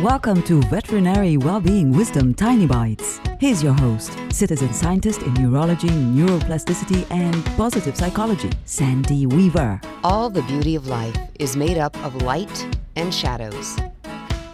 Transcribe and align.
Welcome 0.00 0.42
to 0.44 0.62
Veterinary 0.62 1.36
Wellbeing 1.36 1.92
Wisdom 1.92 2.32
Tiny 2.32 2.66
Bites. 2.66 3.20
Here's 3.38 3.62
your 3.62 3.74
host, 3.74 4.16
citizen 4.32 4.72
scientist 4.72 5.20
in 5.20 5.34
neurology, 5.34 5.90
neuroplasticity, 5.90 7.06
and 7.10 7.44
positive 7.58 7.94
psychology, 7.94 8.48
Sandy 8.64 9.26
Weaver. 9.26 9.78
All 10.02 10.30
the 10.30 10.40
beauty 10.44 10.76
of 10.76 10.86
life 10.86 11.14
is 11.38 11.56
made 11.56 11.76
up 11.76 11.94
of 12.06 12.22
light 12.22 12.78
and 12.96 13.12
shadows. 13.12 13.76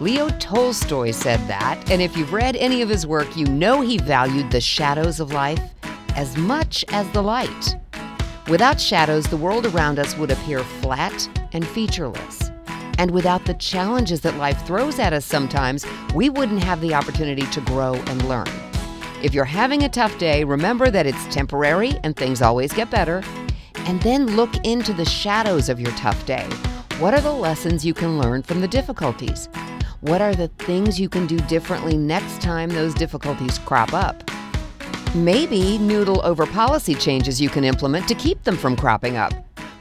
Leo 0.00 0.28
Tolstoy 0.40 1.12
said 1.12 1.38
that, 1.46 1.88
and 1.88 2.02
if 2.02 2.16
you've 2.16 2.32
read 2.32 2.56
any 2.56 2.82
of 2.82 2.88
his 2.88 3.06
work, 3.06 3.36
you 3.36 3.46
know 3.46 3.80
he 3.80 3.96
valued 3.96 4.50
the 4.50 4.60
shadows 4.60 5.20
of 5.20 5.32
life 5.32 5.62
as 6.16 6.36
much 6.36 6.84
as 6.88 7.08
the 7.12 7.22
light. 7.22 7.76
Without 8.48 8.80
shadows, 8.80 9.26
the 9.26 9.36
world 9.36 9.66
around 9.66 10.00
us 10.00 10.16
would 10.16 10.32
appear 10.32 10.64
flat 10.64 11.28
and 11.52 11.64
featureless. 11.64 12.47
And 12.98 13.12
without 13.12 13.44
the 13.44 13.54
challenges 13.54 14.20
that 14.22 14.36
life 14.36 14.66
throws 14.66 14.98
at 14.98 15.12
us 15.12 15.24
sometimes, 15.24 15.86
we 16.14 16.28
wouldn't 16.28 16.62
have 16.62 16.80
the 16.80 16.94
opportunity 16.94 17.46
to 17.46 17.60
grow 17.62 17.94
and 17.94 18.28
learn. 18.28 18.48
If 19.22 19.32
you're 19.32 19.44
having 19.44 19.84
a 19.84 19.88
tough 19.88 20.18
day, 20.18 20.44
remember 20.44 20.90
that 20.90 21.06
it's 21.06 21.34
temporary 21.34 21.92
and 22.04 22.14
things 22.14 22.42
always 22.42 22.72
get 22.72 22.90
better. 22.90 23.22
And 23.86 24.02
then 24.02 24.36
look 24.36 24.54
into 24.66 24.92
the 24.92 25.04
shadows 25.04 25.68
of 25.68 25.80
your 25.80 25.92
tough 25.92 26.26
day. 26.26 26.46
What 26.98 27.14
are 27.14 27.20
the 27.20 27.32
lessons 27.32 27.84
you 27.86 27.94
can 27.94 28.18
learn 28.18 28.42
from 28.42 28.60
the 28.60 28.68
difficulties? 28.68 29.48
What 30.00 30.20
are 30.20 30.34
the 30.34 30.48
things 30.48 31.00
you 31.00 31.08
can 31.08 31.26
do 31.26 31.38
differently 31.40 31.96
next 31.96 32.40
time 32.40 32.68
those 32.68 32.94
difficulties 32.94 33.58
crop 33.58 33.94
up? 33.94 34.28
Maybe 35.14 35.78
noodle 35.78 36.20
over 36.24 36.46
policy 36.46 36.94
changes 36.94 37.40
you 37.40 37.48
can 37.48 37.64
implement 37.64 38.06
to 38.08 38.14
keep 38.14 38.42
them 38.44 38.56
from 38.56 38.76
cropping 38.76 39.16
up. 39.16 39.47